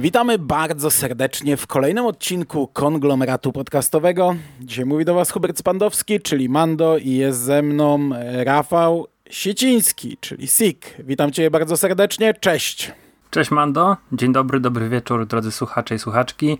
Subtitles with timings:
[0.00, 4.34] Witamy bardzo serdecznie w kolejnym odcinku konglomeratu podcastowego.
[4.60, 8.10] Dzisiaj mówi do Was Hubert Spandowski, czyli Mando, i jest ze mną
[8.44, 10.94] Rafał Sieciński, czyli Sik.
[10.98, 12.34] Witam Cię bardzo serdecznie.
[12.34, 12.92] Cześć.
[13.30, 16.58] Cześć Mando, dzień dobry, dobry wieczór drodzy słuchacze i słuchaczki.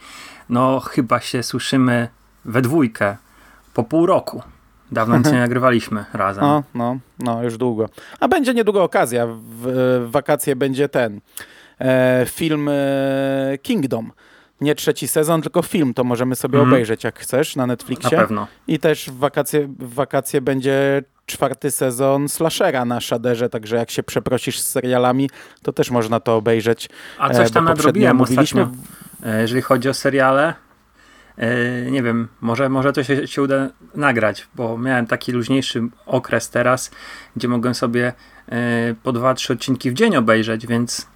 [0.48, 2.09] No chyba się słyszymy
[2.45, 3.16] we dwójkę
[3.75, 4.43] po pół roku.
[4.93, 6.45] Dawno nic nie nagrywaliśmy razem.
[6.45, 7.88] No, no, no, już długo.
[8.20, 9.27] A będzie niedługo okazja.
[9.27, 9.37] W,
[10.07, 11.20] w wakacje będzie ten e,
[12.27, 14.12] film e, Kingdom.
[14.61, 15.95] Nie trzeci sezon, tylko film.
[15.95, 16.69] To możemy sobie mm.
[16.69, 18.16] obejrzeć, jak chcesz, na Netflixie.
[18.16, 18.47] Na pewno.
[18.69, 24.03] I też w wakacje, w wakacje będzie czwarty sezon slashera na Shaderze, także jak się
[24.03, 25.30] przeprosisz z serialami,
[25.62, 26.89] to też można to obejrzeć.
[27.19, 30.55] A coś tam nadrobiłem mówiliśmy, ostatnio, e, jeżeli chodzi o seriale.
[31.37, 36.51] E, nie wiem, może, może to się, się uda nagrać, bo miałem taki luźniejszy okres
[36.51, 36.91] teraz,
[37.36, 38.12] gdzie mogłem sobie
[38.48, 41.06] e, po dwa, trzy odcinki w dzień obejrzeć, więc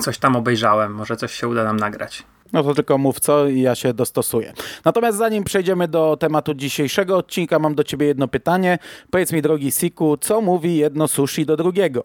[0.00, 0.94] coś tam obejrzałem.
[0.94, 2.24] Może coś się uda nam nagrać.
[2.52, 4.52] No to tylko mów co i ja się dostosuję.
[4.84, 8.78] Natomiast zanim przejdziemy do tematu dzisiejszego odcinka, mam do ciebie jedno pytanie.
[9.10, 12.04] Powiedz mi, drogi Siku, co mówi jedno sushi do drugiego?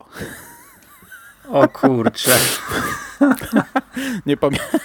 [1.52, 2.32] O kurczę.
[4.26, 4.80] nie pamiętam.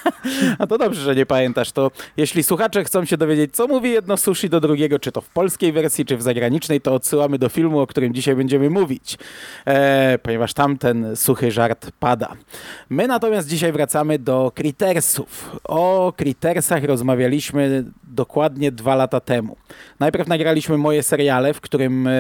[0.59, 1.73] A to dobrze, że nie pamiętasz.
[1.73, 5.29] To jeśli słuchacze chcą się dowiedzieć, co mówi jedno sushi do drugiego, czy to w
[5.29, 9.19] polskiej wersji, czy w zagranicznej, to odsyłamy do filmu, o którym dzisiaj będziemy mówić.
[9.67, 12.33] E, ponieważ tam ten suchy żart pada.
[12.91, 15.61] My natomiast dzisiaj wracamy do Crittersów.
[15.65, 19.57] O Crittersach rozmawialiśmy dokładnie dwa lata temu.
[20.01, 22.11] Najpierw nagraliśmy moje seriale, w którym e,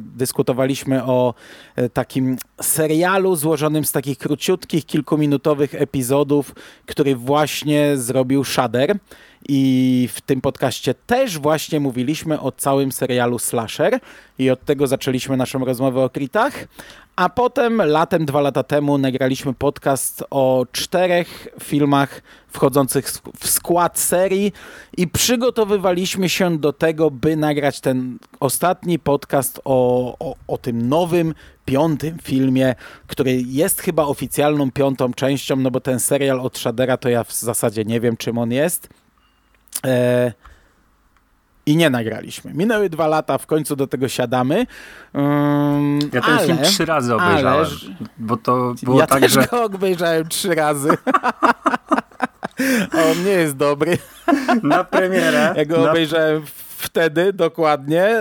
[0.00, 1.34] dyskutowaliśmy o
[1.76, 6.54] e, takim serialu złożonym z takich króciutkich, kilkuminutowych epizodów,
[6.86, 8.96] który właśnie zrobił Shudder.
[9.48, 14.00] I w tym podcaście też właśnie mówiliśmy o całym serialu Slasher
[14.38, 16.64] i od tego zaczęliśmy naszą rozmowę o Kritach.
[17.16, 24.52] A potem latem, dwa lata temu, nagraliśmy podcast o czterech filmach wchodzących w skład serii
[24.96, 31.34] i przygotowywaliśmy się do tego, by nagrać ten ostatni podcast o, o, o tym nowym,
[31.64, 32.74] piątym filmie,
[33.06, 37.32] który jest chyba oficjalną piątą częścią, no bo ten serial od Shadera to ja w
[37.32, 38.88] zasadzie nie wiem, czym on jest.
[39.86, 40.32] E,
[41.66, 42.54] i nie nagraliśmy.
[42.54, 44.66] Minęły dwa lata, w końcu do tego siadamy.
[45.12, 49.32] Um, ja ten ale, film trzy razy obejrzałem, ale, bo to było ja tak, też
[49.32, 49.46] że...
[49.50, 50.88] go obejrzałem trzy razy.
[53.10, 53.98] On nie jest dobry.
[54.62, 55.52] Na premierę.
[55.56, 55.90] Ja go na...
[55.90, 56.42] obejrzałem
[56.78, 58.16] wtedy dokładnie.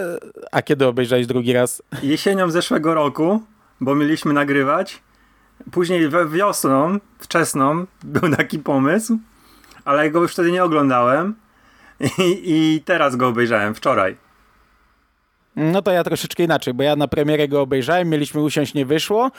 [0.51, 1.83] A kiedy obejrzałeś drugi raz?
[2.03, 3.43] Jesienią zeszłego roku,
[3.81, 5.01] bo mieliśmy nagrywać.
[5.71, 9.17] Później wiosną, wczesną, był taki pomysł,
[9.85, 11.35] ale go już wtedy nie oglądałem.
[12.03, 14.22] I, I teraz go obejrzałem wczoraj.
[15.55, 19.31] No to ja troszeczkę inaczej, bo ja na premierę go obejrzałem, mieliśmy usiąść, nie wyszło.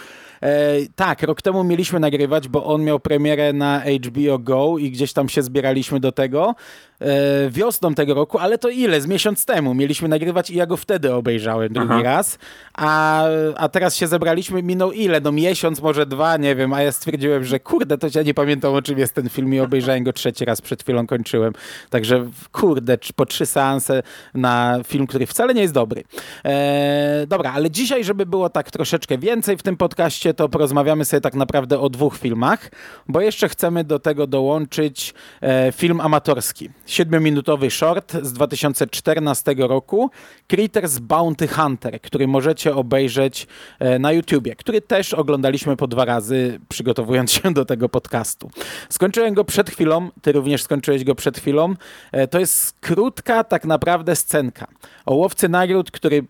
[0.43, 5.13] E, tak, rok temu mieliśmy nagrywać, bo on miał premierę na HBO Go i gdzieś
[5.13, 6.55] tam się zbieraliśmy do tego
[7.01, 9.01] e, wiosną tego roku, ale to ile?
[9.01, 12.03] Z miesiąc temu mieliśmy nagrywać i ja go wtedy obejrzałem drugi Aha.
[12.03, 12.39] raz,
[12.75, 13.25] a,
[13.57, 15.21] a teraz się zebraliśmy, minął ile?
[15.21, 18.75] No miesiąc, może dwa, nie wiem, a ja stwierdziłem, że kurde, to ja nie pamiętam
[18.75, 21.53] o czym jest ten film i obejrzałem go trzeci raz, przed chwilą kończyłem.
[21.91, 24.03] Także kurde, po trzy seanse
[24.35, 26.04] na film, który wcale nie jest dobry.
[26.45, 31.21] E, dobra, ale dzisiaj, żeby było tak troszeczkę więcej w tym podcaście, to porozmawiamy sobie
[31.21, 32.71] tak naprawdę o dwóch filmach,
[33.09, 36.71] bo jeszcze chcemy do tego dołączyć e, film amatorski.
[36.87, 40.11] Siedmiominutowy short z 2014 roku,
[40.49, 43.47] Critters Bounty Hunter, który możecie obejrzeć
[43.79, 48.51] e, na YouTubie, który też oglądaliśmy po dwa razy, przygotowując się do tego podcastu.
[48.89, 51.75] Skończyłem go przed chwilą, ty również skończyłeś go przed chwilą.
[52.13, 54.67] E, to jest krótka tak naprawdę scenka
[55.07, 56.25] o łowcy nagród, który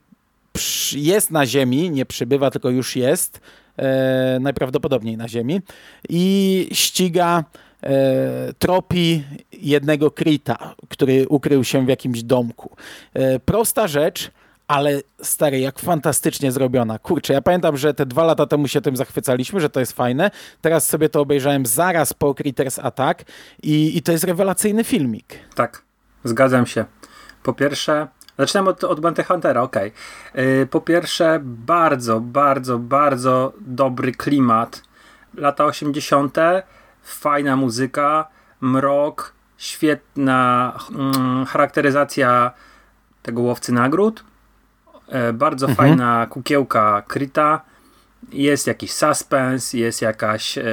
[0.92, 3.40] jest na ziemi, nie przybywa, tylko już jest,
[3.76, 5.60] e, najprawdopodobniej na ziemi
[6.08, 7.44] i ściga
[7.82, 7.92] e,
[8.58, 12.76] tropi jednego Krita, który ukrył się w jakimś domku.
[13.14, 14.30] E, prosta rzecz,
[14.68, 16.98] ale stary, jak fantastycznie zrobiona.
[16.98, 20.30] Kurczę, ja pamiętam, że te dwa lata temu się tym zachwycaliśmy, że to jest fajne.
[20.60, 23.24] Teraz sobie to obejrzałem zaraz po Critters Attack
[23.62, 25.38] i, i to jest rewelacyjny filmik.
[25.54, 25.82] Tak,
[26.24, 26.84] zgadzam się.
[27.42, 28.08] Po pierwsze,
[28.38, 29.92] Zaczynamy od, od Bounty Huntera, okej.
[30.32, 30.44] Okay.
[30.44, 34.82] Yy, po pierwsze, bardzo, bardzo, bardzo dobry klimat.
[35.34, 36.38] Lata 80.,
[37.02, 38.28] fajna muzyka,
[38.60, 42.50] mrok, świetna mm, charakteryzacja
[43.22, 44.24] tego łowcy nagród.
[45.08, 45.76] Yy, bardzo mhm.
[45.76, 47.60] fajna kukiełka Kryta
[48.32, 50.64] jest jakiś suspens, jest jakaś e,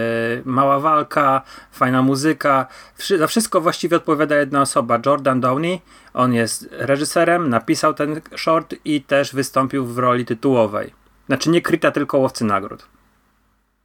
[0.46, 2.68] mała walka, fajna muzyka.
[2.96, 5.82] Wszy za wszystko właściwie odpowiada jedna osoba, Jordan Downey.
[6.14, 10.94] On jest reżyserem, napisał ten short i też wystąpił w roli tytułowej.
[11.28, 12.88] Znaczy nie Kryta, tylko Łowcy Nagród.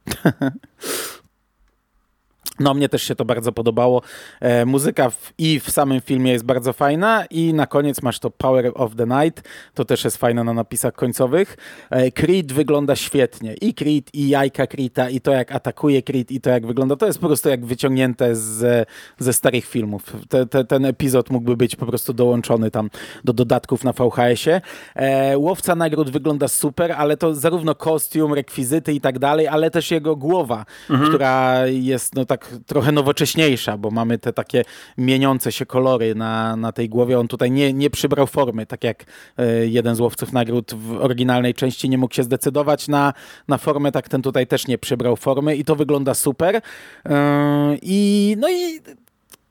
[2.59, 4.01] No, mnie też się to bardzo podobało.
[4.39, 8.31] E, muzyka w, i w samym filmie jest bardzo fajna i na koniec masz to
[8.31, 9.43] Power of the Night,
[9.73, 11.57] to też jest fajne na napisach końcowych.
[11.89, 13.53] E, Creed wygląda świetnie.
[13.53, 16.95] I Creed, i jajka Creed'a, i to jak atakuje Creed, i to jak wygląda.
[16.95, 18.87] To jest po prostu jak wyciągnięte z,
[19.19, 20.15] ze starych filmów.
[20.29, 22.89] Te, te, ten epizod mógłby być po prostu dołączony tam
[23.23, 24.61] do dodatków na VHS-ie.
[24.95, 29.91] E, Łowca Nagród wygląda super, ale to zarówno kostium, rekwizyty i tak dalej, ale też
[29.91, 31.09] jego głowa, mhm.
[31.09, 34.63] która jest no tak trochę nowocześniejsza, bo mamy te takie
[34.97, 37.19] mieniące się kolory na, na tej głowie.
[37.19, 39.05] On tutaj nie, nie przybrał formy, tak jak
[39.37, 43.13] e, jeden z łowców nagród w oryginalnej części nie mógł się zdecydować na,
[43.47, 46.61] na formę, tak ten tutaj też nie przybrał formy i to wygląda super.
[47.05, 48.79] E, I no i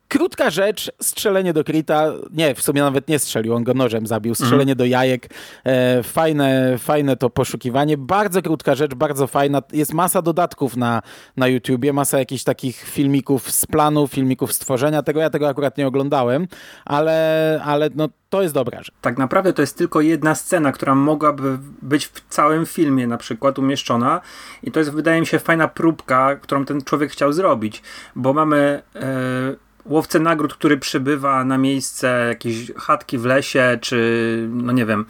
[0.08, 4.34] Krótka rzecz, strzelenie do Krita, nie, w sumie nawet nie strzelił, on go nożem zabił,
[4.34, 4.78] strzelenie mhm.
[4.78, 5.28] do jajek,
[5.64, 11.02] e, fajne, fajne to poszukiwanie, bardzo krótka rzecz, bardzo fajna, jest masa dodatków na,
[11.36, 15.02] na YouTubie, masa jakichś takich filmików z planu, filmików stworzenia.
[15.02, 16.46] Tego, ja tego akurat nie oglądałem,
[16.84, 18.92] ale, ale no, to jest dobra rzecz.
[19.00, 23.58] Tak naprawdę to jest tylko jedna scena, która mogłaby być w całym filmie na przykład
[23.58, 24.20] umieszczona.
[24.62, 27.82] I to jest wydaje mi się fajna próbka, którą ten człowiek chciał zrobić,
[28.16, 28.82] bo mamy...
[28.94, 35.04] E, łowcę nagród, który przybywa na miejsce jakiejś chatki w lesie, czy no nie wiem,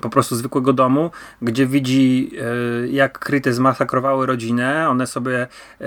[0.00, 1.10] po prostu zwykłego domu,
[1.42, 5.46] gdzie widzi e, jak kryty zmasakrowały rodzinę, one sobie
[5.80, 5.86] e,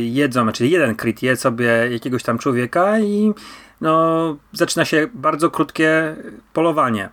[0.00, 3.32] jedzą, znaczy jeden kryt je sobie jakiegoś tam człowieka i
[3.80, 6.16] no, zaczyna się bardzo krótkie
[6.52, 7.08] polowanie.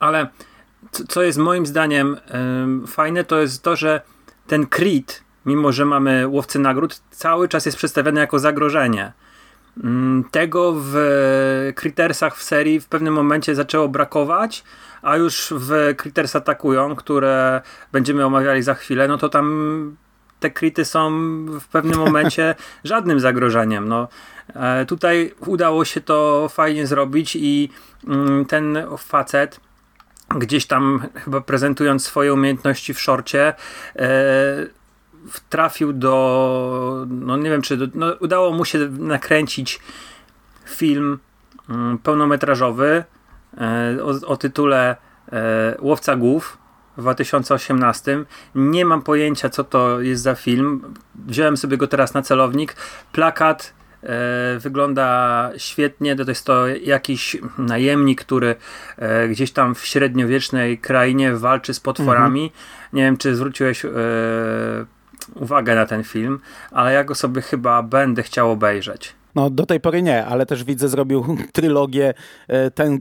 [0.00, 0.28] Ale
[1.08, 2.16] co jest moim zdaniem
[2.86, 4.00] fajne, to jest to, że
[4.46, 9.12] ten Krit, mimo że mamy łowcy nagród, cały czas jest przedstawiany jako zagrożenie.
[9.84, 10.94] Mm, tego w
[11.74, 14.64] Crittersach w serii w pewnym momencie zaczęło brakować,
[15.02, 17.62] a już w Critters Atakują, które
[17.92, 19.96] będziemy omawiali za chwilę, no to tam
[20.40, 21.10] te kryty są
[21.60, 23.88] w pewnym momencie żadnym zagrożeniem.
[23.88, 24.08] No,
[24.54, 27.70] e, tutaj udało się to fajnie zrobić i
[28.08, 29.60] mm, ten facet
[30.28, 33.54] gdzieś tam chyba prezentując swoje umiejętności w szorcie
[33.96, 34.06] e,
[35.48, 39.80] trafił do, no nie wiem czy, do, no udało mu się nakręcić
[40.66, 41.18] film
[41.68, 43.04] mm, pełnometrażowy
[43.58, 44.96] e, o, o, tytule
[45.32, 46.58] e, Łowca Głów
[46.96, 48.24] w 2018.
[48.54, 50.94] Nie mam pojęcia co to jest za film.
[51.14, 52.76] Wziąłem sobie go teraz na celownik.
[53.12, 56.16] Plakat e, wygląda świetnie.
[56.16, 58.56] To jest to jakiś najemnik, który
[59.28, 62.44] gdzieś tam w średniowiecznej krainie walczy z potworami.
[62.44, 62.60] Mhm.
[62.92, 63.86] Nie wiem, czy zwróciłeś
[65.34, 66.40] uwagę na ten film,
[66.70, 69.14] ale ja go sobie chyba będę chciał obejrzeć.
[69.36, 72.14] No do tej pory nie, ale też widzę, zrobił trylogię
[72.48, 72.98] e, ten e,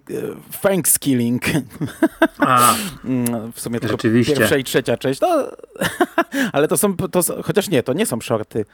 [0.62, 1.44] Thanksgiving.
[2.40, 2.74] A,
[3.06, 5.22] mm, w sumie tylko pierwsza i trzecia część.
[5.22, 5.28] No,
[6.54, 8.66] ale to są, to, chociaż nie, to nie są shorty.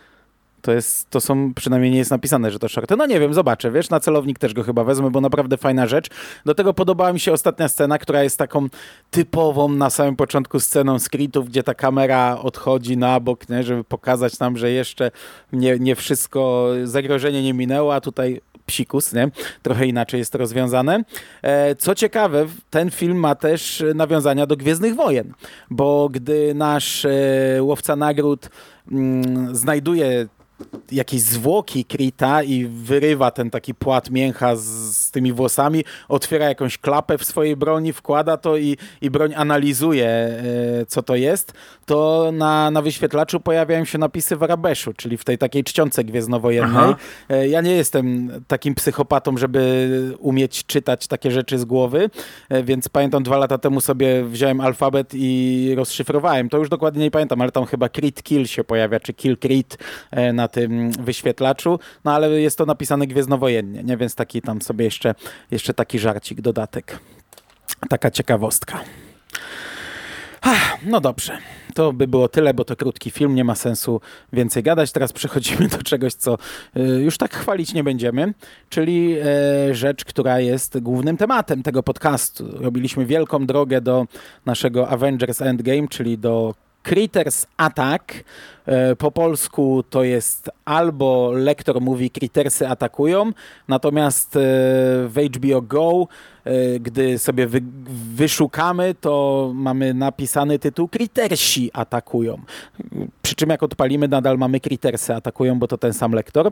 [0.61, 2.95] To, jest, to są, przynajmniej nie jest napisane, że to shorty.
[2.97, 6.07] No nie wiem, zobaczę, wiesz, na celownik też go chyba wezmę, bo naprawdę fajna rzecz.
[6.45, 8.67] Do tego podobała mi się ostatnia scena, która jest taką
[9.11, 14.39] typową na samym początku sceną skrytów, gdzie ta kamera odchodzi na bok, nie, żeby pokazać
[14.39, 15.11] nam, że jeszcze
[15.53, 19.31] nie, nie wszystko, zagrożenie nie minęło, a tutaj psikus, nie?
[19.61, 21.03] Trochę inaczej jest to rozwiązane.
[21.41, 25.33] E, co ciekawe, ten film ma też nawiązania do Gwiezdnych Wojen,
[25.69, 28.49] bo gdy nasz e, łowca nagród
[28.91, 30.27] mm, znajduje
[30.91, 34.65] jakieś zwłoki Krita i wyrywa ten taki płat mięcha z,
[34.95, 40.07] z, tymi włosami, otwiera jakąś klapę w swojej broni, wkłada to i, i broń analizuje,
[40.07, 41.53] e, co to jest,
[41.85, 46.93] to na, na wyświetlaczu pojawiają się napisy w arabeszu, czyli w tej takiej czcionce gwiezdnowojennej.
[47.29, 49.89] E, ja nie jestem takim psychopatą, żeby
[50.19, 52.09] umieć czytać takie rzeczy z głowy,
[52.49, 56.49] e, więc pamiętam dwa lata temu sobie wziąłem alfabet i rozszyfrowałem.
[56.49, 59.77] To już dokładnie nie pamiętam, ale tam chyba Crit Kill się pojawia, czy Kill Crit
[60.11, 63.97] e, na tym wyświetlaczu, no ale jest to napisane gwiezdnowojennie, nie?
[63.97, 65.15] więc taki tam sobie jeszcze,
[65.51, 66.99] jeszcze taki żarcik, dodatek.
[67.89, 68.79] Taka ciekawostka.
[70.85, 71.37] No dobrze,
[71.73, 74.01] to by było tyle, bo to krótki film, nie ma sensu
[74.33, 74.91] więcej gadać.
[74.91, 76.37] Teraz przechodzimy do czegoś, co
[76.77, 78.33] y, już tak chwalić nie będziemy,
[78.69, 82.47] czyli e, rzecz, która jest głównym tematem tego podcastu.
[82.59, 84.05] Robiliśmy wielką drogę do
[84.45, 88.23] naszego Avengers Endgame, czyli do Critters Attack.
[88.65, 93.31] E, po polsku to jest albo lektor mówi Crittersy atakują,
[93.67, 94.39] natomiast e,
[95.07, 96.07] w HBO Go
[96.79, 97.61] gdy sobie wy,
[98.15, 102.41] wyszukamy, to mamy napisany tytuł Kritersi atakują.
[103.21, 106.51] Przy czym jak odpalimy, nadal mamy Kritersy atakują, bo to ten sam lektor.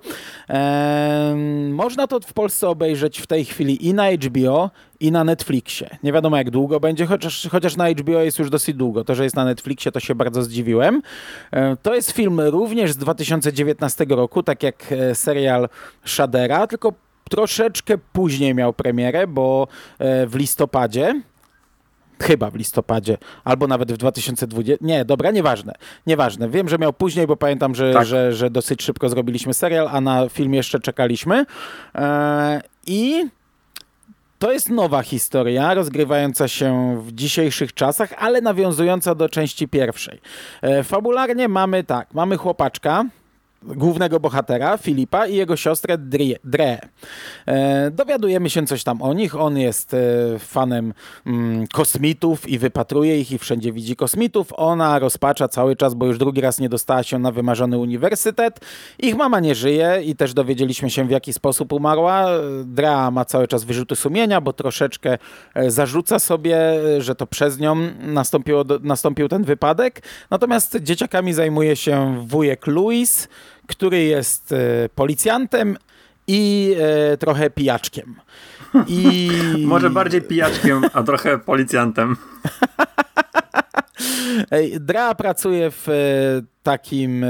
[0.50, 1.36] Eee,
[1.74, 4.70] można to w Polsce obejrzeć w tej chwili i na HBO,
[5.00, 5.98] i na Netflixie.
[6.04, 9.04] Nie wiadomo jak długo będzie, chociaż, chociaż na HBO jest już dosyć długo.
[9.04, 11.02] To, że jest na Netflixie, to się bardzo zdziwiłem.
[11.52, 15.70] E, to jest film również z 2019 roku, tak jak e, serial
[16.06, 16.94] Shadera, tylko
[17.30, 19.68] troszeczkę później miał premierę, bo
[20.00, 21.22] e, w listopadzie
[22.22, 24.86] chyba w listopadzie, albo nawet w 2020.
[24.86, 25.74] Nie, dobra, nieważne.
[26.08, 26.50] Nieważne.
[26.50, 28.06] Wiem, że miał później, bo pamiętam, że, tak.
[28.06, 31.46] że, że dosyć szybko zrobiliśmy serial, a na film jeszcze czekaliśmy.
[32.88, 33.26] I
[34.40, 40.22] to jest nowa historia, rozgrywająca się w dzisiejszych czasach, ale nawiązująca do części pierwszej.
[40.62, 43.06] E, fabularnie mamy tak, mamy chłopaczka,
[43.62, 45.98] głównego bohatera, Filipa i jego siostrę
[46.44, 46.80] Dre.
[47.46, 49.36] E, dowiadujemy się coś tam o nich.
[49.36, 49.98] On jest e,
[50.40, 50.94] fanem
[51.26, 54.54] mm, kosmitów i wypatruje ich i wszędzie widzi kosmitów.
[54.56, 58.60] Ona rozpacza cały czas, bo już drugi raz nie dostała się na wymarzony uniwersytet.
[59.00, 62.28] Ich mama nie żyje i też dowiedzieliśmy się w jaki sposób umarła.
[62.66, 65.18] Drea ma cały czas wyrzuty sumienia, bo troszeczkę
[65.54, 66.60] e, zarzuca sobie,
[67.00, 67.76] że to przez nią
[68.82, 70.02] nastąpił ten wypadek.
[70.30, 73.28] Natomiast dzieciakami zajmuje się wujek Louis,
[73.70, 75.78] który jest e, policjantem
[76.28, 78.16] i e, trochę pijaczkiem.
[78.88, 79.30] I...
[79.66, 82.16] Może bardziej pijaczkiem, a trochę policjantem.
[84.80, 85.94] Dra pracuje w e,
[86.64, 87.26] takim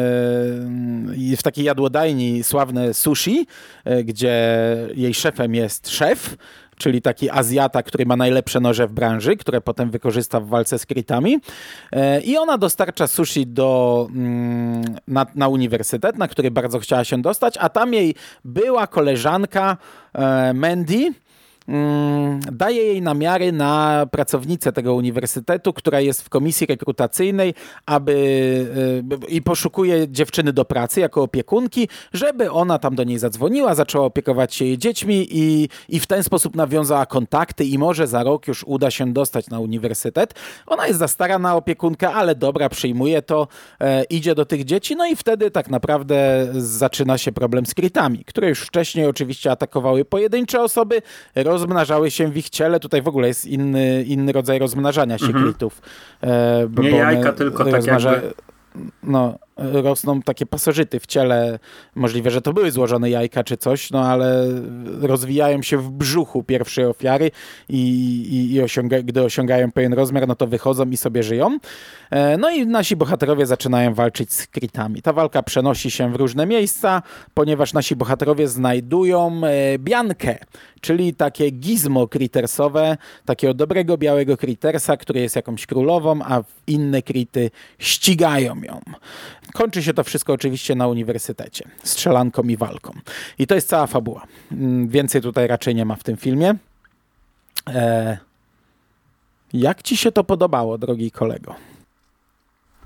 [1.37, 3.47] w takiej jadłodajni sławne sushi,
[4.03, 4.57] gdzie
[4.95, 6.35] jej szefem jest szef,
[6.79, 10.85] czyli taki Azjata, który ma najlepsze noże w branży, które potem wykorzysta w walce z
[10.85, 11.39] krytami.
[11.91, 17.21] E, I ona dostarcza sushi do, mm, na, na uniwersytet, na który bardzo chciała się
[17.21, 19.77] dostać, a tam jej była koleżanka
[20.13, 21.13] e, Mandy,
[22.51, 27.53] daje jej namiary na pracownicę tego uniwersytetu, która jest w komisji rekrutacyjnej,
[27.85, 28.11] aby
[29.23, 34.05] y, i poszukuje dziewczyny do pracy jako opiekunki, żeby ona tam do niej zadzwoniła, zaczęła
[34.05, 38.47] opiekować się jej dziećmi i, i w ten sposób nawiązała kontakty i może za rok
[38.47, 40.33] już uda się dostać na uniwersytet.
[40.67, 43.47] Ona jest za stara na opiekunkę, ale dobra, przyjmuje to,
[43.79, 48.23] e, idzie do tych dzieci, no i wtedy tak naprawdę zaczyna się problem z krytami,
[48.25, 51.01] które już wcześniej oczywiście atakowały pojedyncze osoby,
[51.35, 52.79] roz rozmnażały się w ich ciele.
[52.79, 55.45] Tutaj w ogóle jest inny, inny rodzaj rozmnażania się mhm.
[55.45, 55.81] klitów.
[56.23, 58.33] E, Nie jajka, tylko tak jakby...
[59.03, 61.59] No, rosną takie pasożyty w ciele.
[61.95, 64.47] Możliwe, że to były złożone jajka czy coś, no ale
[65.01, 67.31] rozwijają się w brzuchu pierwszej ofiary
[67.69, 67.79] i,
[68.31, 71.59] i, i osiąga, gdy osiągają pewien rozmiar, no to wychodzą i sobie żyją.
[72.11, 75.01] E, no i nasi bohaterowie zaczynają walczyć z kritami.
[75.01, 77.01] Ta walka przenosi się w różne miejsca,
[77.33, 80.37] ponieważ nasi bohaterowie znajdują e, biankę,
[80.81, 87.51] czyli takie gizmo kritersowe, takiego dobrego białego kritersa, który jest jakąś królową, a inne krity
[87.79, 88.81] ścigają ją.
[89.53, 92.93] Kończy się to wszystko oczywiście na uniwersytecie, strzelanką i walką.
[93.39, 94.23] I to jest cała fabuła.
[94.51, 96.55] Mm, więcej tutaj raczej nie ma w tym filmie.
[97.67, 98.17] E...
[99.53, 101.55] Jak ci się to podobało, drogi kolego?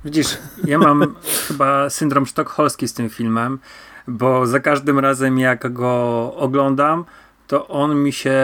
[0.06, 1.16] Widzisz, ja mam
[1.48, 3.60] chyba syndrom sztokholmski z tym filmem,
[4.08, 7.06] bo za każdym razem jak go oglądam,
[7.48, 8.38] to on mi się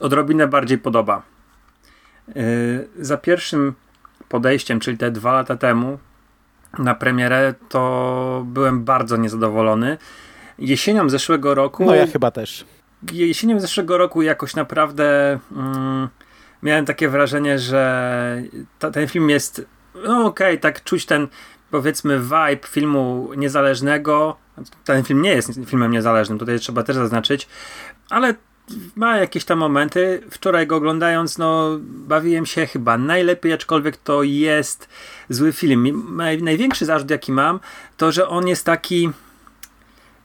[0.00, 1.22] odrobinę bardziej podoba.
[2.28, 3.74] Yy, za pierwszym
[4.28, 5.98] podejściem, czyli te dwa lata temu,
[6.78, 9.98] na premierę, to byłem bardzo niezadowolony.
[10.58, 11.84] Jesienią zeszłego roku.
[11.84, 12.64] No ja chyba też.
[13.12, 16.08] Jesienią zeszłego roku jakoś naprawdę mm,
[16.62, 18.42] miałem takie wrażenie, że
[18.78, 19.66] ta, ten film jest.
[19.94, 21.28] No okej, okay, tak czuć ten
[21.70, 24.36] powiedzmy vibe filmu niezależnego.
[24.84, 27.48] Ten film nie jest filmem niezależnym, tutaj trzeba też zaznaczyć,
[28.10, 28.34] ale
[28.96, 30.22] ma jakieś tam momenty.
[30.30, 34.88] Wczoraj go oglądając, no bawiłem się chyba najlepiej, aczkolwiek to jest
[35.28, 36.16] zły film.
[36.42, 37.60] Największy zarzut, jaki mam,
[37.96, 39.10] to że on jest taki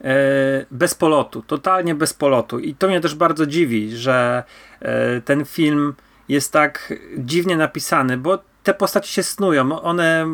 [0.02, 2.60] e, bez polotu, totalnie bez polotu.
[2.60, 4.44] I to mnie też bardzo dziwi, że
[4.80, 5.94] e, ten film
[6.30, 9.82] jest tak dziwnie napisany, bo te postacie się snują.
[9.82, 10.27] One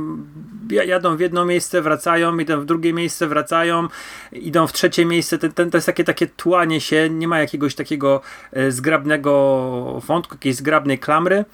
[0.70, 3.88] jadą w jedno miejsce, wracają, idą w drugie miejsce, wracają,
[4.32, 5.38] idą w trzecie miejsce.
[5.38, 8.22] Ten, ten, to jest takie, takie tłanie się, nie ma jakiegoś takiego
[8.52, 11.46] e, zgrabnego wątku, jakiejś zgrabnej klamry.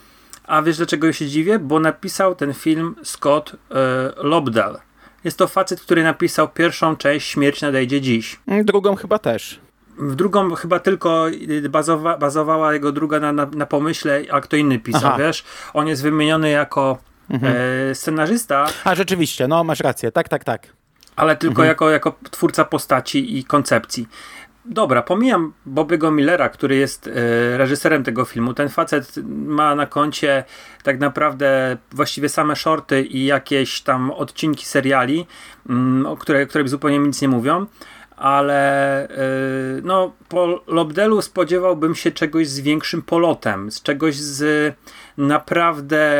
[0.44, 1.60] A wiesz dlaczego się dziwię?
[1.60, 3.56] Bo napisał ten film Scott e,
[4.18, 4.78] Lobdell.
[5.24, 8.40] Jest to facet, który napisał pierwszą część Śmierć nadejdzie dziś.
[8.64, 9.60] Drugą chyba też.
[9.98, 11.26] W drugą chyba tylko
[11.70, 15.18] bazowa, bazowała jego druga na, na, na, pomyśle, a kto inny pisał, Aha.
[15.18, 15.44] wiesz?
[15.74, 16.98] On jest wymieniony jako
[17.30, 17.56] mhm.
[17.92, 18.66] e, scenarzysta.
[18.84, 20.68] A rzeczywiście, no masz rację, tak, tak, tak.
[21.16, 21.68] Ale tylko mhm.
[21.68, 24.08] jako, jako twórca postaci i koncepcji.
[24.66, 27.12] dobra, pomijam Bobiego Millera, który jest e,
[27.58, 28.54] reżyserem tego filmu.
[28.54, 30.44] Ten facet ma na koncie
[30.84, 35.28] tak naprawdę właściwie same shorty i jakieś tam odcinki seriali,
[35.70, 37.66] mm, które, które zupełnie nic nie mówią
[38.18, 39.08] ale
[39.76, 44.76] yy, no, po Lobdelu spodziewałbym się czegoś z większym polotem, z czegoś z
[45.18, 46.16] naprawdę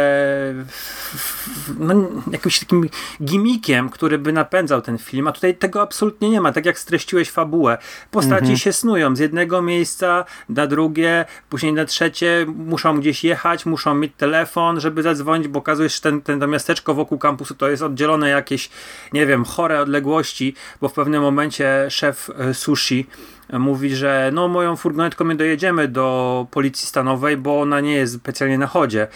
[1.80, 1.94] no,
[2.32, 2.90] jakimś takim
[3.24, 7.32] gimikiem, który by napędzał ten film, a tutaj tego absolutnie nie ma, tak jak streściłeś
[7.32, 7.78] fabułę.
[8.12, 8.58] Postaci mhm.
[8.58, 14.12] się snują z jednego miejsca na drugie, później na trzecie, muszą gdzieś jechać, muszą mieć
[14.18, 17.84] telefon, żeby zadzwonić, bo okazuje się, że ten, ten, to miasteczko wokół kampusu to jest
[17.84, 18.70] oddzielone jakieś,
[19.14, 23.08] nie wiem, chore odległości, bo w pewnym momencie szef e, sushi
[23.54, 28.58] mówi, że no moją furgonetką nie dojedziemy do policji stanowej, bo ona nie jest specjalnie
[28.58, 29.08] na chodzie.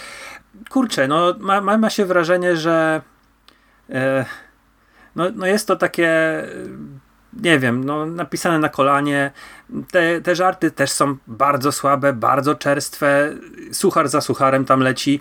[0.70, 3.02] Kurczę, no ma, ma, ma się wrażenie, że
[3.90, 4.26] e,
[5.16, 6.44] no, no jest to takie
[7.34, 9.32] nie wiem, no napisane na kolanie.
[9.92, 13.36] Te, te żarty też są bardzo słabe, bardzo czerstwe.
[13.72, 15.20] Suchar za sucharem tam leci.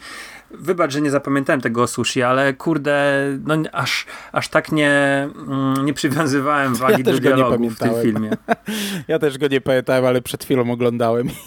[0.50, 4.90] Wybacz, że nie zapamiętałem tego o sushi, ale kurde, no aż, aż tak nie,
[5.48, 8.30] mm, nie przywiązywałem wagi ja do dialogu w tym filmie.
[9.08, 11.28] ja też go nie pamiętałem, ale przed chwilą oglądałem.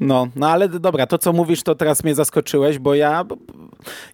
[0.00, 3.24] No, no ale dobra, to co mówisz, to teraz mnie zaskoczyłeś, bo ja,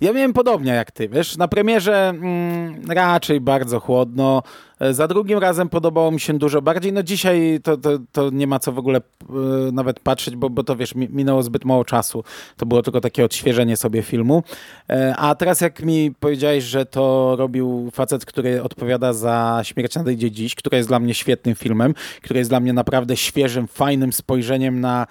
[0.00, 4.42] ja miałem podobnie jak ty, wiesz, na premierze mm, raczej bardzo chłodno,
[4.80, 6.92] za drugim razem podobało mi się dużo bardziej.
[6.92, 9.33] No dzisiaj to, to, to nie ma co w ogóle e,
[9.73, 12.25] nawet patrzeć, bo, bo to wiesz, minęło zbyt mało czasu.
[12.56, 14.42] To było tylko takie odświeżenie sobie filmu.
[14.90, 20.30] E, a teraz jak mi powiedziałeś, że to robił facet, który odpowiada za Śmierć nadejdzie
[20.30, 24.80] dziś, który jest dla mnie świetnym filmem, który jest dla mnie naprawdę świeżym, fajnym spojrzeniem
[24.80, 25.06] na,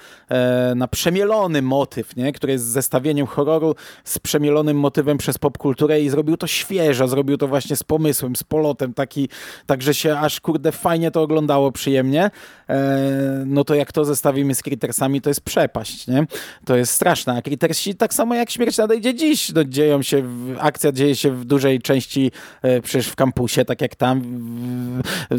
[0.75, 2.34] na przemielony motyw, nie?
[2.34, 7.48] który jest zestawieniem horroru z przemielonym motywem przez popkulturę i zrobił to świeżo, zrobił to
[7.48, 9.29] właśnie z pomysłem, z polotem, taki
[9.65, 12.31] Także się aż kurde fajnie to oglądało, przyjemnie.
[12.69, 16.25] E, no to jak to zestawimy z Crittersami, to jest przepaść, nie?
[16.65, 17.33] To jest straszne.
[17.33, 20.24] A Crittersi tak samo jak Śmierć nadejdzie dziś, no, dzieją się,
[20.59, 22.31] akcja dzieje się w dużej części
[22.62, 24.21] e, przecież w kampusie, tak jak tam.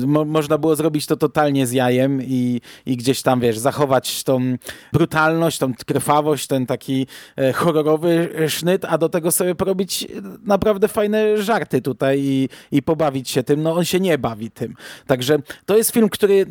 [0.06, 4.56] Mo można było zrobić to totalnie z jajem i, i gdzieś tam, wiesz, zachować tą
[4.92, 7.06] brutalność, tą krwawość, ten taki
[7.36, 10.06] e, horrorowy sznyt, a do tego sobie porobić
[10.44, 13.62] naprawdę fajne żarty tutaj i, i pobawić się tym.
[13.62, 14.74] No on się nie bawi tym.
[15.06, 16.46] Także to jest film, który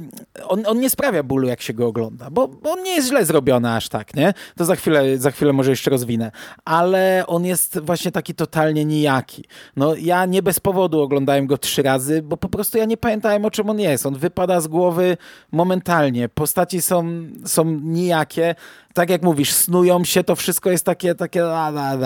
[0.48, 3.26] on, on nie sprawia bólu, jak się go ogląda, bo, bo on nie jest źle
[3.26, 4.34] zrobiony aż tak, nie?
[4.58, 6.32] To za chwilę, za chwilę może jeszcze rozwinę.
[6.66, 9.44] Ale on jest właśnie taki totalnie nijaki.
[9.76, 13.46] No ja nie bez powodu oglądałem go trzy razy, bo po prostu ja nie pamiętałem,
[13.46, 14.06] o czym on jest.
[14.06, 15.18] On wypada z głowy
[15.52, 16.30] momentalnie.
[16.30, 17.06] Postaci są,
[17.46, 18.56] są nijakie.
[18.94, 21.98] Tak jak mówisz, snują się, to wszystko jest takie, takie a, a,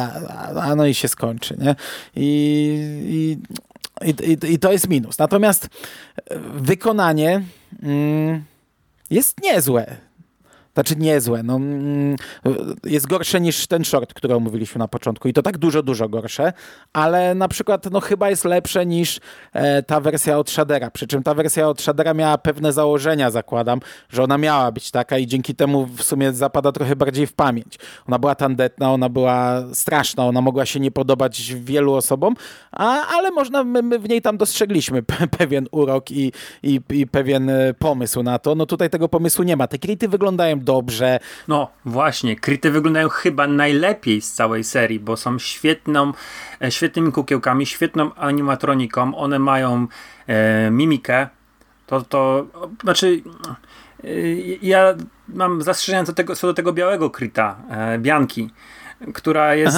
[0.56, 1.76] a, a no i się skończy, nie?
[2.16, 3.38] I, i
[4.06, 5.18] i, i, I, to jest minus.
[5.18, 5.70] Natomiast
[6.54, 7.44] wykonanie
[7.84, 8.44] mm,
[9.10, 10.09] jest niezłe.
[10.80, 11.44] Znaczy niezłe.
[11.44, 12.16] No, mm,
[12.86, 15.28] jest gorsze niż ten short, który omówiliśmy na początku.
[15.28, 16.54] I to tak dużo, dużo gorsze.
[16.94, 19.20] Ale na przykład no, chyba jest lepsze niż
[19.54, 20.92] e, ta wersja od Shadera.
[20.92, 25.18] Przy czym ta wersja od Shadera miała pewne założenia, zakładam, że ona miała być taka
[25.18, 27.80] i dzięki temu w sumie zapada trochę bardziej w pamięć.
[28.08, 32.36] Ona była tandetna, ona była straszna, ona mogła się nie podobać wielu osobom,
[32.72, 35.04] a, ale można, my, my w niej tam dostrzegliśmy
[35.38, 36.32] pewien urok i,
[36.64, 38.56] i, i pewien e, pomysł na to.
[38.56, 39.68] No tutaj tego pomysłu nie ma.
[39.68, 41.20] Te krity wyglądają dobrze.
[41.48, 46.14] No właśnie, kryty wyglądają chyba najlepiej z całej serii, bo są świetną,
[46.62, 49.16] e, świetnymi kukiełkami, świetną animatroniką.
[49.16, 49.88] One mają
[50.28, 51.28] e, mimikę.
[51.88, 52.48] To, to
[52.84, 53.22] znaczy.
[54.04, 54.08] E,
[54.62, 54.96] ja
[55.28, 58.50] mam zastrzeżenia co do tego, co do tego białego kryta, e, Bianki,
[59.14, 59.78] która jest.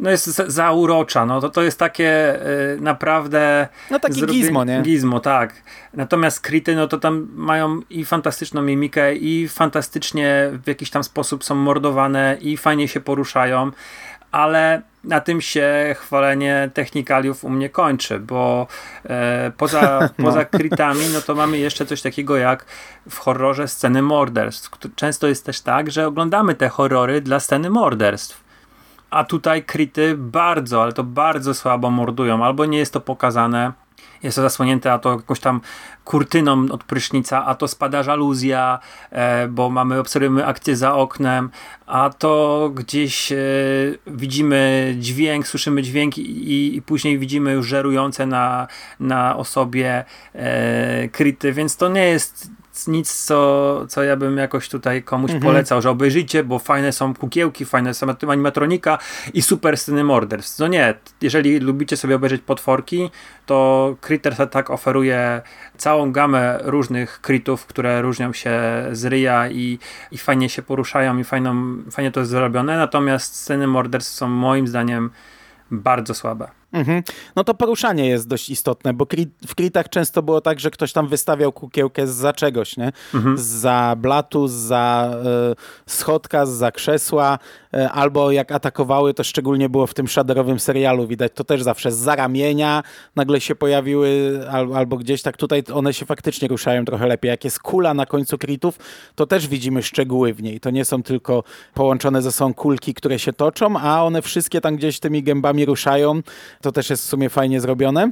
[0.00, 2.40] No jest zaurocza, no to, to jest takie
[2.76, 3.68] y, naprawdę...
[3.90, 4.82] No taki gizmo, nie?
[4.82, 5.62] Gizmo, tak.
[5.94, 11.44] Natomiast Krity, no to tam mają i fantastyczną mimikę i fantastycznie w jakiś tam sposób
[11.44, 13.70] są mordowane i fajnie się poruszają,
[14.32, 18.66] ale na tym się chwalenie technikaliów u mnie kończy, bo
[19.04, 20.24] e, poza, no.
[20.24, 22.64] poza krytami, no to mamy jeszcze coś takiego jak
[23.10, 24.70] w horrorze sceny morderstw.
[24.96, 28.49] Często jest też tak, że oglądamy te horrory dla sceny morderstw
[29.10, 32.44] a tutaj kryty bardzo, ale to bardzo słabo mordują.
[32.44, 33.72] Albo nie jest to pokazane,
[34.22, 35.60] jest to zasłonięte, a to jakąś tam
[36.04, 38.78] kurtyną od prysznica, a to spada żaluzja,
[39.10, 41.50] e, bo mamy, obserwujemy akcję za oknem,
[41.86, 43.36] a to gdzieś e,
[44.06, 48.66] widzimy dźwięk, słyszymy dźwięk i, i, później widzimy już żerujące na,
[49.00, 52.50] na osobie e, kryty, więc to nie jest
[52.86, 55.52] nic co, co ja bym jakoś tutaj komuś mhm.
[55.52, 58.98] polecał, że obejrzyjcie, bo fajne są kukiełki, fajne są animatronika
[59.34, 60.58] i super sceny morderstw.
[60.58, 63.10] No nie, jeżeli lubicie sobie obejrzeć potworki,
[63.46, 65.42] to Critters Attack oferuje
[65.76, 68.60] całą gamę różnych critów, które różnią się
[68.92, 69.78] z ryja i,
[70.12, 74.68] i fajnie się poruszają i fajną, fajnie to jest zrobione, natomiast sceny morderstw są moim
[74.68, 75.10] zdaniem
[75.70, 76.59] bardzo słabe.
[76.72, 77.02] Mhm.
[77.36, 79.06] No to poruszanie jest dość istotne, bo
[79.46, 82.92] w kritach często było tak, że ktoś tam wystawiał kukiełkę za czegoś, nie?
[83.14, 83.38] Mhm.
[83.38, 85.14] Za blatu, za
[85.52, 87.38] y, schodka, za krzesła,
[87.74, 91.92] y, albo jak atakowały, to szczególnie było w tym shaderowym serialu widać, to też zawsze
[91.92, 92.82] za ramienia
[93.16, 97.28] nagle się pojawiły, al, albo gdzieś tak tutaj one się faktycznie ruszają trochę lepiej.
[97.28, 98.78] Jak jest kula na końcu kritów,
[99.14, 100.60] to też widzimy szczegóły w niej.
[100.60, 104.76] To nie są tylko połączone ze sobą kulki, które się toczą, a one wszystkie tam
[104.76, 106.20] gdzieś tymi gębami ruszają
[106.62, 108.10] to też jest w sumie fajnie zrobione.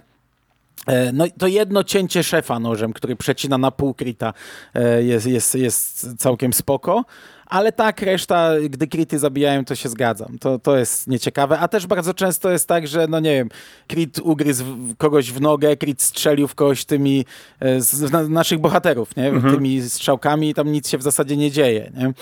[0.87, 4.32] E, no to jedno cięcie szefa nożem, który przecina na pół krita
[4.74, 7.04] e, jest, jest, jest całkiem spoko.
[7.48, 10.38] Ale tak, reszta, gdy krity zabijają, to się zgadzam.
[10.38, 11.58] To, to jest nieciekawe.
[11.58, 13.48] A też bardzo często jest tak, że no nie wiem,
[13.88, 14.64] krit ugryzł
[14.98, 17.24] kogoś w nogę, krit strzelił w kogoś tymi
[17.61, 19.28] e, z naszych bohaterów, nie?
[19.28, 19.54] Mhm.
[19.54, 22.12] Tymi strzałkami i tam nic się w zasadzie nie dzieje, nie?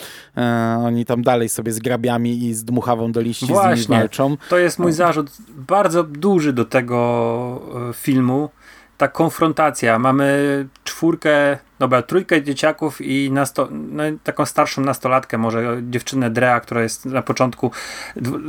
[0.42, 3.82] E, oni tam dalej sobie z grabiami i z dmuchawą do liści Właśnie.
[3.82, 4.36] z nimi walczą.
[4.48, 8.48] To jest mój zarzut bardzo duży do tego e, filmu,
[8.96, 9.98] ta konfrontacja.
[9.98, 16.82] Mamy czwórkę, dobra, trójkę dzieciaków i nasto, no, taką starszą nastolatkę, może dziewczynę Drea, która
[16.82, 17.70] jest na początku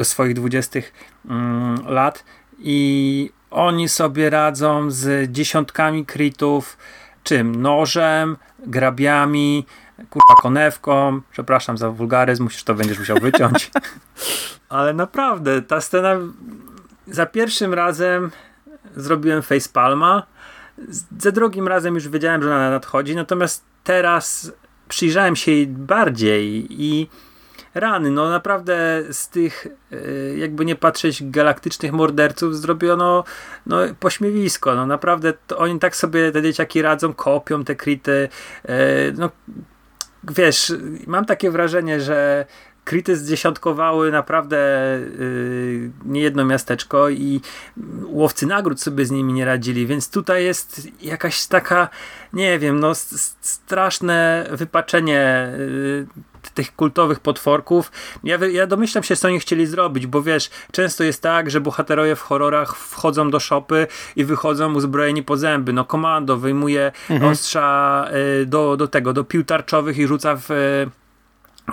[0.03, 0.93] swoich dwudziestych
[1.29, 2.23] mm, lat
[2.59, 6.77] i oni sobie radzą z dziesiątkami kritów,
[7.23, 7.61] czym?
[7.61, 9.65] Nożem, grabiami,
[10.09, 13.71] kurwa konewką, przepraszam za wulgaryzm, musisz to będziesz musiał wyciąć.
[14.69, 16.15] Ale naprawdę, ta scena
[17.07, 18.31] za pierwszym razem
[18.95, 20.23] zrobiłem facepalma,
[21.19, 24.51] za drugim razem już wiedziałem, że ona nadchodzi, natomiast teraz
[24.87, 27.09] przyjrzałem się jej bardziej i
[27.73, 33.23] rany, no naprawdę z tych e, jakby nie patrzeć galaktycznych morderców zrobiono
[33.65, 38.29] no, pośmiewisko, no naprawdę oni tak sobie te dzieciaki radzą, kopią te krity,
[38.65, 38.77] e,
[39.11, 39.29] no
[40.23, 40.73] wiesz,
[41.07, 42.45] mam takie wrażenie, że
[42.87, 44.57] Kryty zdziesiątkowały naprawdę
[45.19, 47.41] yy, niejedno miasteczko i
[48.05, 51.89] łowcy nagród sobie z nimi nie radzili, więc tutaj jest jakaś taka,
[52.33, 52.95] nie wiem, no
[53.41, 56.07] straszne wypaczenie yy,
[56.53, 57.91] tych kultowych potworków.
[58.23, 62.15] Ja, ja domyślam się, co oni chcieli zrobić, bo wiesz, często jest tak, że bohaterowie
[62.15, 65.73] w horrorach wchodzą do szopy i wychodzą uzbrojeni po zęby.
[65.73, 67.31] No komando wyjmuje mhm.
[67.31, 68.07] ostrza
[68.41, 70.49] y, do, do tego, do pił tarczowych i rzuca w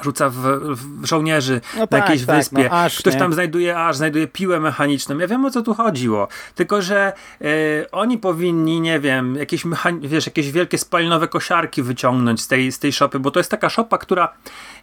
[0.03, 0.37] rzuca w,
[0.77, 2.69] w żołnierzy no na tak, jakiejś tak, wyspie.
[2.71, 3.21] No, aż, Ktoś nie?
[3.21, 5.19] tam znajduje aż, znajduje piłę mechaniczną.
[5.19, 6.29] Ja wiem o co tu chodziło.
[6.55, 9.65] Tylko, że y, oni powinni, nie wiem, jakieś,
[10.01, 13.69] wiesz, jakieś wielkie spalinowe kosiarki wyciągnąć z tej, z tej szopy, bo to jest taka
[13.69, 14.35] szopa, która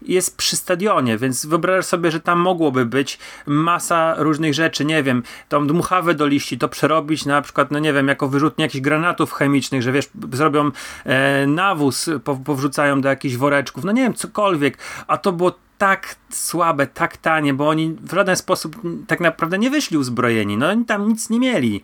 [0.02, 5.24] jest przy stadionie, więc wyobraź sobie, że tam mogłoby być masa różnych rzeczy, nie wiem,
[5.50, 9.34] tą dmuchawę do liści, to przerobić na przykład, no nie wiem, jako wyrzutnie jakichś granatów
[9.34, 10.72] chemicznych, że wiesz, zrobią
[11.06, 16.16] e, nawóz, po, powrzucają do jakichś woreczków, no nie wiem, cokolwiek, a to było tak
[16.30, 18.76] słabe, tak tanie, bo oni w żaden sposób
[19.08, 20.58] tak naprawdę nie wyszli uzbrojeni.
[20.58, 21.82] No oni tam nic nie mieli.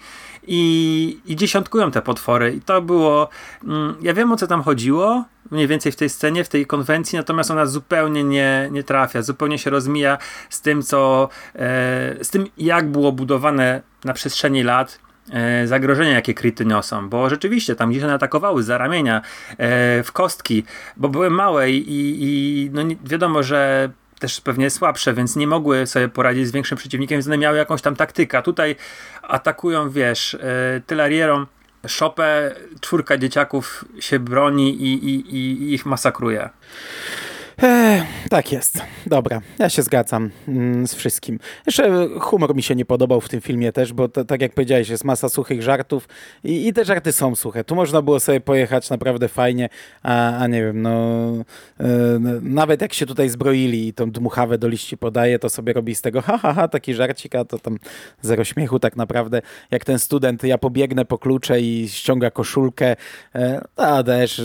[0.48, 2.54] I, i dziesiątkują te potwory.
[2.54, 3.30] I to było.
[3.64, 7.18] Mm, ja wiem o co tam chodziło, mniej więcej w tej scenie, w tej konwencji,
[7.18, 10.18] natomiast ona zupełnie nie, nie trafia, zupełnie się rozmija
[10.50, 11.30] z tym, co.
[11.56, 15.07] E, z tym, jak było budowane na przestrzeni lat
[15.66, 20.64] zagrożenia, jakie kryty niosą, bo rzeczywiście tam gdzieś one atakowały za ramienia, e, w kostki,
[20.98, 26.10] bo były małe i, i no wiadomo, że też pewnie słabsze, więc nie mogły sobie
[26.10, 28.42] poradzić z większym przeciwnikiem, więc one miały jakąś tam taktykę.
[28.42, 28.76] Tutaj
[29.22, 31.46] atakują, wiesz, e, tylarierą
[31.88, 36.50] szopę, czwórka dzieciaków się broni i, i, i ich masakruje.
[37.62, 38.82] Eee, tak jest.
[39.06, 41.40] Dobra, ja się zgadzam mm, z wszystkim.
[41.66, 44.90] Jeszcze humor mi się nie podobał w tym filmie też, bo to, tak jak powiedziałeś,
[44.90, 46.08] jest masa suchych żartów
[46.44, 47.64] i, i, te żarty są suche.
[47.64, 49.70] Tu można było sobie pojechać naprawdę fajnie,
[50.04, 51.32] a, a nie wiem, no
[51.80, 51.86] e,
[52.42, 56.02] nawet jak się tutaj zbroili i tą dmuchawę do liści podaje, to sobie robi z
[56.02, 57.78] tego ha, ha, ha, taki żarcik, a to tam
[58.22, 59.42] zero śmiechu tak naprawdę.
[59.72, 62.96] Jak ten student, ja pobiegnę po klucze i ściąga koszulkę,
[63.36, 64.42] e, a też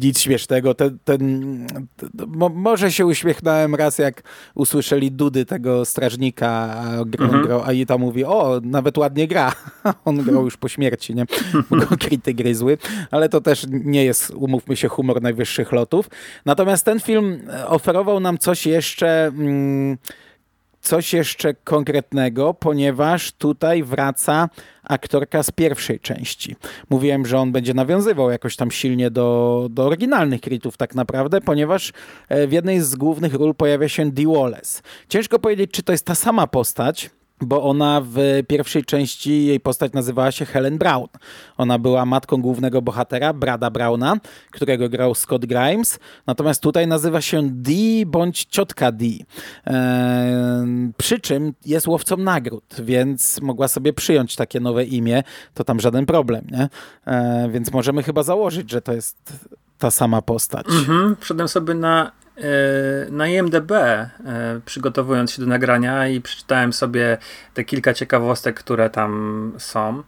[0.00, 0.74] nic śmiesznego.
[0.74, 2.10] Ten, ten, ten
[2.54, 4.22] może się uśmiechnąłem raz, jak
[4.54, 7.42] usłyszeli dudy tego strażnika, a, mhm.
[7.42, 9.52] grał, a i tam mówi, o, nawet ładnie gra.
[10.04, 11.24] On grał już po śmierci, nie?
[11.70, 12.78] Bo kryty gryzły.
[13.10, 16.10] Ale to też nie jest, umówmy się, humor najwyższych lotów.
[16.44, 19.26] Natomiast ten film oferował nam coś jeszcze...
[19.26, 19.98] Mm,
[20.80, 24.48] coś jeszcze konkretnego, ponieważ tutaj wraca
[24.82, 26.56] aktorka z pierwszej części.
[26.90, 31.92] Mówiłem, że on będzie nawiązywał jakoś tam silnie do, do oryginalnych Creedów tak naprawdę, ponieważ
[32.28, 34.82] e, w jednej z głównych ról pojawia się Dee Wallace.
[35.08, 39.92] Ciężko powiedzieć, czy to jest ta sama postać, bo ona w pierwszej części jej postać
[39.92, 41.06] nazywała się Helen Brown.
[41.56, 44.16] Ona była matką głównego bohatera, Brada Browna,
[44.50, 49.24] którego grał Scott Grimes, natomiast tutaj nazywa się Dee bądź ciotka Dee.
[49.66, 55.22] Eee, przy czym jest łowcą nagród, więc mogła sobie przyjąć takie nowe imię,
[55.54, 56.68] to tam żaden problem, nie?
[57.06, 59.16] Eee, więc możemy chyba założyć, że to jest
[59.78, 60.66] ta sama postać.
[60.68, 61.16] Mhm,
[61.48, 62.12] sobie na
[63.10, 64.08] na IMDB, e,
[64.64, 67.18] przygotowując się do nagrania i przeczytałem sobie
[67.54, 70.02] te kilka ciekawostek, które tam są.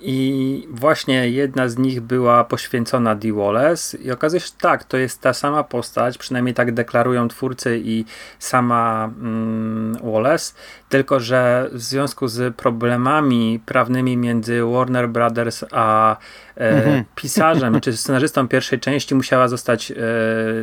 [0.00, 4.96] I właśnie jedna z nich była poświęcona Dee Wallace i okazuje się, że tak, to
[4.96, 8.04] jest ta sama postać, przynajmniej tak deklarują twórcy i
[8.38, 10.54] sama mm, Wallace,
[10.88, 16.18] tylko że w związku z problemami prawnymi między Warner Brothers a e,
[16.58, 17.04] mhm.
[17.14, 19.94] pisarzem czy scenarzystą pierwszej części musiała zostać e,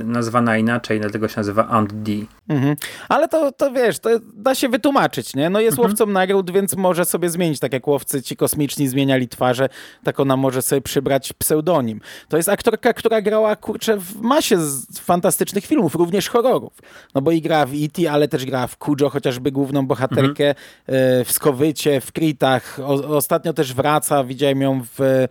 [0.04, 2.12] nazwana inaczej, dlatego się nazywa Aunt D.
[2.50, 2.76] Mhm.
[3.10, 5.50] Ale to, to wiesz, to da się wytłumaczyć, nie?
[5.50, 5.90] No jest mhm.
[5.90, 9.70] łowcą nagród, więc może sobie zmienić, tak jak łowcy ci kosmiczni zmieniali twarze,
[10.04, 12.02] tak ona może sobie przybrać pseudonim.
[12.30, 14.58] To jest aktorka, która grała, kurczę, w masie
[15.02, 16.74] fantastycznych filmów, również horrorów.
[17.16, 21.26] No bo i gra w E.T., ale też gra w Kujo, chociażby główną bohaterkę, mhm.
[21.26, 22.80] w Skowycie, w Kritach.
[22.80, 25.28] O, ostatnio też wraca, widziałem ją w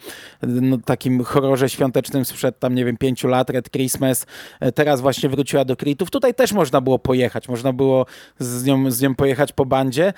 [0.61, 4.27] no, takim horrorze świątecznym sprzed tam, nie wiem, pięciu lat, Red Christmas.
[4.61, 6.11] E, teraz właśnie wróciła do Kritów.
[6.11, 8.07] Tutaj też można było pojechać, można było
[8.39, 10.13] z nią, z nią pojechać po bandzie,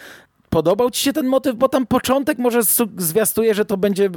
[0.50, 2.60] Podobał ci się ten motyw, bo tam początek może
[2.98, 4.10] zwiastuje, że to będzie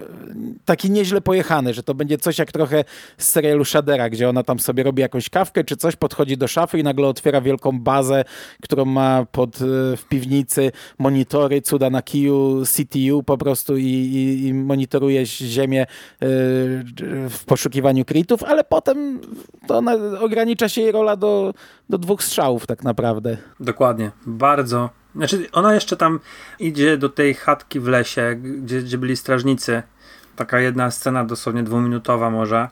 [0.66, 2.84] taki nieźle pojechany, że to będzie coś jak trochę
[3.18, 6.80] z serialu Shadera, gdzie ona tam sobie robi jakąś kawkę czy coś, podchodzi do szafy
[6.80, 8.24] i nagle otwiera wielką bazę,
[8.62, 9.66] którą ma pod, e,
[9.98, 15.88] w piwnicy monitory, cuda na kiju, CTU po prostu i, i, i monitoruje ziemię e,
[17.30, 19.22] w poszukiwaniu kritów, ale potem
[19.68, 21.54] to ona, ogranicza się jej rola do,
[21.90, 23.38] do dwóch strzałów tak naprawdę.
[23.60, 24.12] Dokładnie.
[24.26, 26.20] Bardzo znaczy, ona jeszcze tam
[26.60, 29.84] idzie do tej chatki w lesie, gdzie, gdzie byli strażnicy.
[30.36, 32.68] Taka jedna scena, dosłownie dwuminutowa może.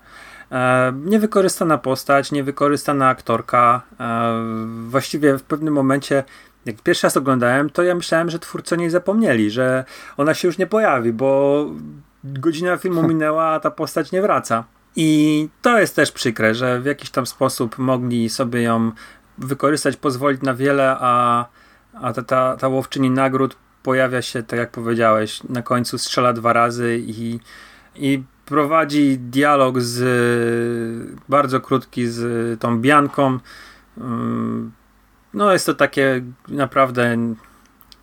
[0.52, 3.82] E, niewykorzystana postać, niewykorzystana aktorka.
[4.00, 4.34] E,
[4.88, 6.24] właściwie w pewnym momencie,
[6.66, 9.86] jak pierwszy raz oglądałem, to ja myślałem, że twórcy o niej zapomnieli, że
[10.18, 11.66] ona się już nie pojawi, bo
[12.24, 14.64] godzina filmu minęła, a ta postać nie wraca.
[14.96, 18.92] I to jest też przykre, że w jakiś tam sposób mogli sobie ją
[19.38, 21.46] wykorzystać, pozwolić na wiele, a
[22.02, 26.54] a ta, ta, ta łowczyni nagród pojawia się, tak jak powiedziałeś, na końcu strzela dwa
[26.54, 27.40] razy i,
[27.96, 30.00] i prowadzi dialog z
[31.30, 33.40] bardzo krótki z tą Bianką.
[33.98, 34.72] Mm,
[35.34, 37.18] no jest to takie naprawdę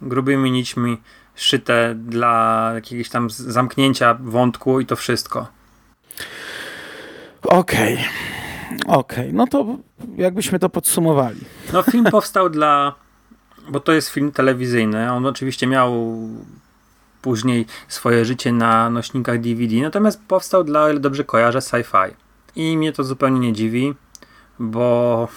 [0.02, 0.96] grubymi nićmi
[1.34, 5.46] szyte dla jakiegoś tam zamknięcia wątku i to wszystko.
[7.42, 7.94] Okej.
[7.94, 8.04] Okay.
[8.86, 9.32] Okej, okay.
[9.32, 9.78] no to
[10.16, 11.40] jakbyśmy to podsumowali.
[11.72, 13.03] No film powstał dla
[13.68, 15.12] bo to jest film telewizyjny.
[15.12, 16.18] On oczywiście miał
[17.22, 22.14] później swoje życie na nośnikach DVD, natomiast powstał dla, o ile dobrze kojarzę, sci-fi.
[22.56, 23.94] I mnie to zupełnie nie dziwi,
[24.58, 25.28] bo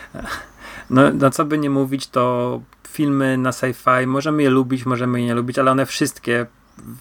[0.90, 5.26] no, no co by nie mówić, to filmy na sci-fi, możemy je lubić, możemy je
[5.26, 6.46] nie lubić, ale one wszystkie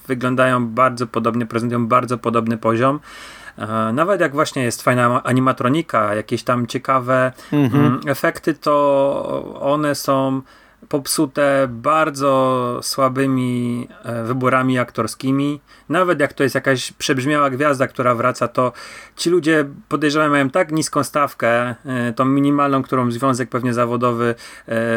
[0.07, 2.99] wyglądają bardzo podobnie, prezentują bardzo podobny poziom.
[3.57, 7.85] E, nawet jak właśnie jest fajna animatronika, jakieś tam ciekawe mhm.
[7.85, 10.41] Mm, efekty, to one są
[10.89, 15.61] popsute bardzo słabymi e, wyborami aktorskimi.
[15.89, 18.71] Nawet jak to jest jakaś przebrzmiała gwiazda, która wraca, to
[19.15, 24.35] ci ludzie podejrzewam mają tak niską stawkę, e, tą minimalną, którą związek pewnie zawodowy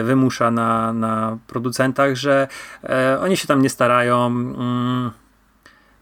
[0.05, 2.49] wymusza na, na producentach, że
[3.21, 4.35] oni się tam nie starają.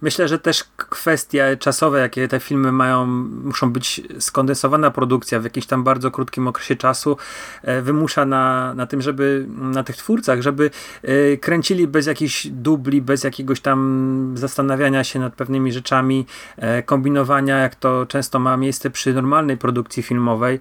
[0.02, 3.06] Myślę, że też kwestie czasowe, jakie te filmy mają,
[3.44, 7.16] muszą być skondensowana produkcja w jakimś tam bardzo krótkim okresie czasu,
[7.62, 10.70] e, wymusza na, na tym, żeby na tych twórcach, żeby
[11.02, 17.58] e, kręcili bez jakichś dubli, bez jakiegoś tam zastanawiania się nad pewnymi rzeczami, e, kombinowania,
[17.58, 20.60] jak to często ma miejsce przy normalnej produkcji filmowej,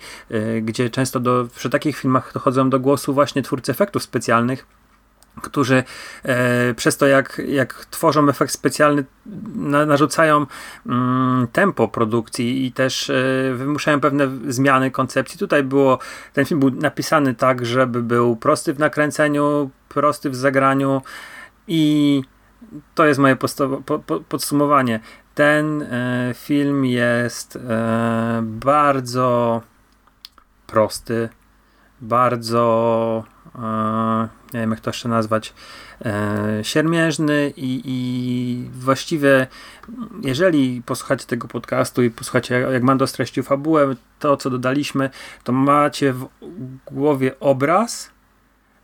[0.61, 4.80] gdzie często do, przy takich filmach dochodzą do głosu właśnie twórcy efektów specjalnych
[5.41, 5.83] którzy
[6.23, 9.05] e, przez to, jak, jak tworzą efekt specjalny,
[9.55, 10.45] na, narzucają
[10.85, 13.13] mm, tempo produkcji i też e,
[13.55, 15.39] wymuszają pewne zmiany koncepcji.
[15.39, 15.99] Tutaj było,
[16.33, 21.01] ten film był napisany tak, żeby był prosty w nakręceniu, prosty w zagraniu
[21.67, 22.23] i
[22.95, 23.47] to jest moje po,
[23.99, 24.99] po, podsumowanie.
[25.35, 29.61] Ten e, film jest e, bardzo
[30.67, 31.29] prosty,
[32.01, 33.23] bardzo
[33.55, 35.53] e, nie wiem jak to jeszcze nazwać,
[36.05, 39.47] e, siermiężny i, i właściwie
[40.23, 45.09] jeżeli posłuchacie tego podcastu i posłuchacie jak Mando streścił fabułę, to co dodaliśmy,
[45.43, 46.27] to macie w
[46.91, 48.11] głowie obraz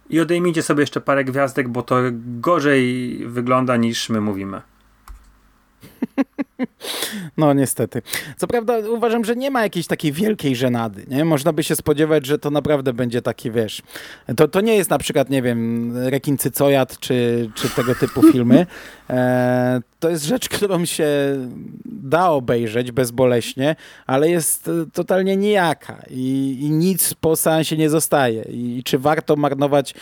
[0.10, 1.96] i odejmijcie sobie jeszcze parę gwiazdek, bo to
[2.40, 4.62] gorzej wygląda niż my mówimy.
[7.38, 8.02] No niestety.
[8.38, 11.06] Co prawda uważam, że nie ma jakiejś takiej wielkiej żenady.
[11.08, 11.26] Nie?
[11.26, 13.82] Można by się spodziewać, że to naprawdę będzie taki, wiesz,
[14.38, 18.66] to, to nie jest na przykład, nie wiem, Rekin Cycojat czy, czy tego typu filmy.
[19.10, 21.08] E, to jest rzecz, którą się
[21.86, 23.76] da obejrzeć bezboleśnie,
[24.08, 28.44] ale jest totalnie nijaka i, i nic po seansie nie zostaje.
[28.44, 29.94] I, I, czy warto marnować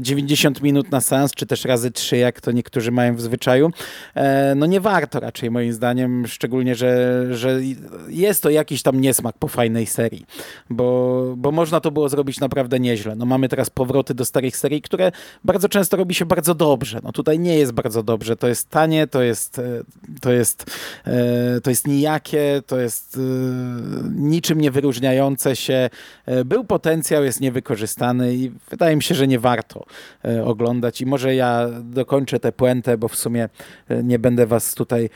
[0.00, 3.70] 90 e, minut na seans, czy też razy 3, jak to niektórzy mają w zwyczaju?
[4.14, 7.60] E, no nie warto raczej moim zdaniem, szczególnie, że, że
[8.08, 10.26] jest to jakiś tam niesmak po fajnej serii,
[10.70, 13.16] bo, bo można to było zrobić naprawdę nieźle.
[13.16, 15.12] No mamy teraz powroty do starych serii, które
[15.44, 17.00] bardzo często robi się bardzo dobrze.
[17.02, 19.62] No tutaj nie jest bardzo dobrze, to jest tanie, to jest, e,
[20.20, 20.70] to jest,
[21.04, 23.20] e, to jest nijakie, to jest e,
[24.14, 25.90] niczym nie wyróżniające się.
[26.44, 29.84] Był potencjał, jest niewykorzystany i wydaje mi się, że nie warto
[30.44, 33.48] oglądać i może ja dokończę tę puentę, bo w sumie
[34.02, 35.10] nie będę was tutaj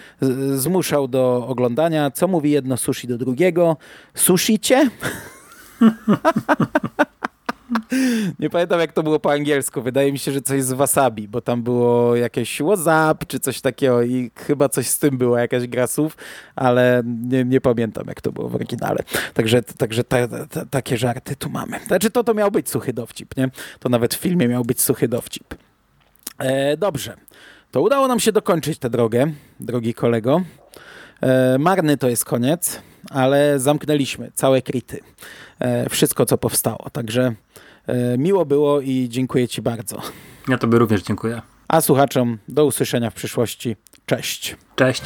[0.55, 2.11] zmuszał do oglądania.
[2.11, 3.77] Co mówi jedno sushi do drugiego?
[4.15, 4.91] Sushicie?
[8.39, 9.83] Nie pamiętam, jak to było po angielsku.
[9.83, 14.03] Wydaje mi się, że coś z wasabi, bo tam było jakieś WhatsApp czy coś takiego
[14.03, 16.17] i chyba coś z tym było, jakaś gra słów,
[16.57, 18.99] ale nie, nie pamiętam, jak to było w oryginale.
[19.35, 21.81] Także, także ta, ta, takie żarty tu mamy.
[21.87, 23.51] Znaczy, to to miał być suchy dowcip, nie?
[23.81, 25.55] To nawet w filmie miał być suchy dowcip.
[26.39, 27.17] E, dobrze.
[27.77, 30.43] To udało nam się dokończyć tę drogę, drogi kolego.
[31.21, 35.01] E, marny to jest koniec, ale zamknęliśmy całe krity.
[35.59, 36.91] E, wszystko, co powstało.
[36.93, 37.35] Także
[37.87, 40.03] e, miło było i dziękuję Ci bardzo.
[40.49, 41.43] Ja Tobie również dziękuję.
[41.69, 43.77] A słuchaczom do usłyszenia w przyszłości.
[44.07, 44.57] Cześć.
[44.77, 45.03] Cześć.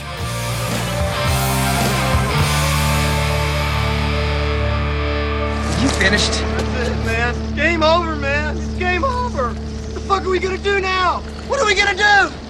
[5.82, 6.32] You finished?
[6.32, 7.56] That's it, man.
[7.56, 8.56] Game over, man.
[8.56, 9.44] It's game over.
[9.44, 11.22] What the fuck are we gonna do now?
[11.48, 12.49] What are we gonna do?